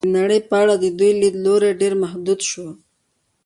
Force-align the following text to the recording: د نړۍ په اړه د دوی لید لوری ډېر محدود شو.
د 0.03 0.05
نړۍ 0.17 0.39
په 0.49 0.55
اړه 0.61 0.75
د 0.83 0.85
دوی 0.99 1.11
لید 1.21 1.35
لوری 1.45 1.71
ډېر 1.81 1.93
محدود 2.03 2.39
شو. 2.49 2.67